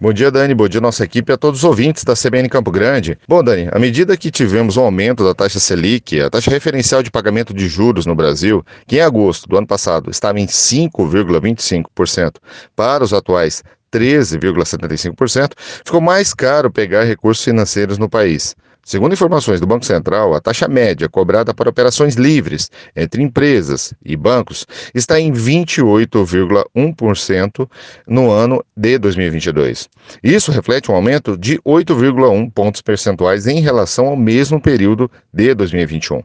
[0.00, 0.54] Bom dia, Dani.
[0.54, 3.18] Bom dia, nossa equipe e a todos os ouvintes da CBN Campo Grande.
[3.26, 7.10] Bom, Dani, à medida que tivemos um aumento da taxa Selic, a taxa referencial de
[7.10, 12.36] pagamento de juros no Brasil, que em agosto do ano passado estava em 5,25%,
[12.76, 18.54] para os atuais 13,75%, ficou mais caro pegar recursos financeiros no país.
[18.84, 24.16] Segundo informações do Banco Central, a taxa média cobrada para operações livres entre empresas e
[24.16, 27.68] bancos está em 28,1%
[28.06, 29.90] no ano de 2022.
[30.22, 36.22] Isso reflete um aumento de 8,1 pontos percentuais em relação ao mesmo período de 2021.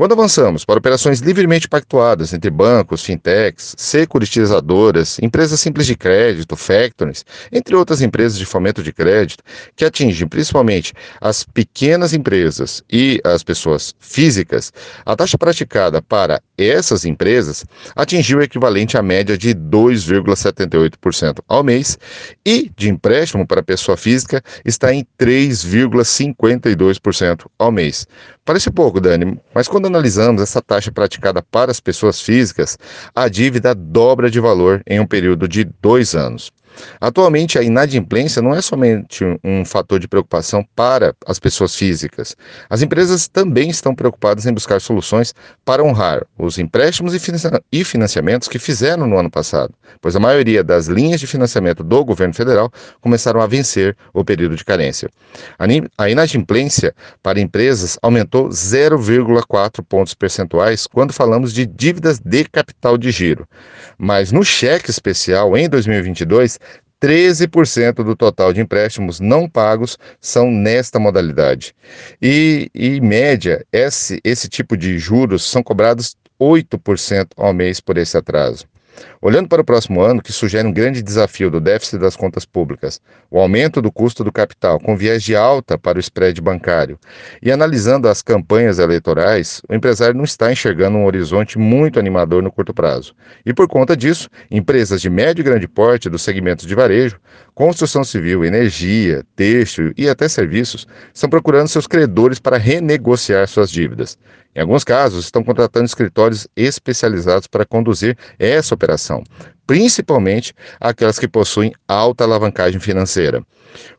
[0.00, 7.22] Quando avançamos para operações livremente pactuadas entre bancos, fintechs, securitizadoras, empresas simples de crédito, factories,
[7.52, 9.44] entre outras empresas de fomento de crédito,
[9.76, 14.72] que atingem principalmente as pequenas empresas e as pessoas físicas,
[15.04, 21.98] a taxa praticada para essas empresas atingiu o equivalente à média de 2,78% ao mês
[22.42, 28.06] e de empréstimo para pessoa física está em 3,52% ao mês.
[28.46, 32.78] Parece pouco, Dani, mas quando analisamos essa taxa praticada para as pessoas físicas,
[33.14, 36.50] a dívida dobra de valor em um período de dois anos.
[37.00, 42.36] Atualmente, a inadimplência não é somente um fator de preocupação para as pessoas físicas.
[42.68, 47.14] As empresas também estão preocupadas em buscar soluções para honrar os empréstimos
[47.72, 52.04] e financiamentos que fizeram no ano passado, pois a maioria das linhas de financiamento do
[52.04, 55.08] governo federal começaram a vencer o período de carência.
[55.98, 63.10] A inadimplência para empresas aumentou 0,4 pontos percentuais quando falamos de dívidas de capital de
[63.10, 63.48] giro.
[63.98, 66.59] Mas no cheque especial em 2022,
[67.00, 71.74] 13% do total de empréstimos não pagos são nesta modalidade.
[72.20, 78.16] E, em média, esse, esse tipo de juros são cobrados 8% ao mês por esse
[78.16, 78.69] atraso.
[79.20, 83.00] Olhando para o próximo ano, que sugere um grande desafio do déficit das contas públicas,
[83.30, 86.98] o aumento do custo do capital com viés de alta para o spread bancário,
[87.42, 92.50] e analisando as campanhas eleitorais, o empresário não está enxergando um horizonte muito animador no
[92.50, 93.14] curto prazo.
[93.44, 97.20] E por conta disso, empresas de médio e grande porte dos segmentos de varejo,
[97.60, 104.16] construção civil, energia, têxtil e até serviços estão procurando seus credores para renegociar suas dívidas.
[104.56, 109.22] Em alguns casos, estão contratando escritórios especializados para conduzir essa operação,
[109.70, 113.40] principalmente aquelas que possuem alta alavancagem financeira.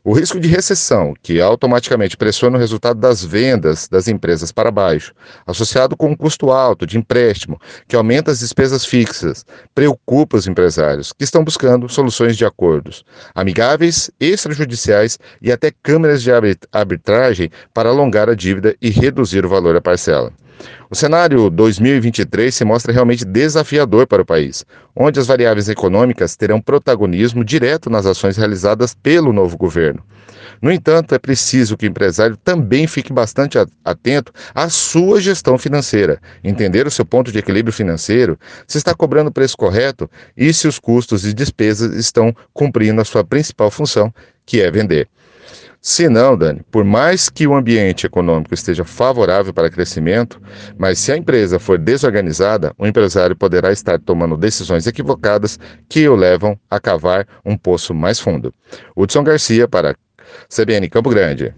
[0.04, 5.14] O risco de recessão, que automaticamente pressiona o resultado das vendas das empresas para baixo,
[5.46, 11.10] associado com um custo alto de empréstimo, que aumenta as despesas fixas, preocupa os empresários,
[11.10, 13.02] que estão buscando soluções de acordos
[13.34, 16.30] amigáveis, extrajudiciais e até câmeras de
[16.70, 20.34] arbitragem para alongar a dívida e reduzir o valor da parcela.
[20.90, 24.64] O cenário 2023 se mostra realmente desafiador para o país,
[24.94, 30.02] onde as variáveis econômicas terão protagonismo direto nas ações realizadas pelo novo governo.
[30.60, 36.20] No entanto, é preciso que o empresário também fique bastante atento à sua gestão financeira,
[36.44, 40.68] entender o seu ponto de equilíbrio financeiro, se está cobrando o preço correto e se
[40.68, 44.14] os custos e despesas estão cumprindo a sua principal função,
[44.46, 45.08] que é vender.
[45.84, 50.40] Se não, Dani, por mais que o ambiente econômico esteja favorável para crescimento,
[50.78, 56.14] mas se a empresa for desorganizada, o empresário poderá estar tomando decisões equivocadas que o
[56.14, 58.54] levam a cavar um poço mais fundo.
[58.96, 59.96] Hudson Garcia para
[60.48, 61.52] CBN Campo Grande.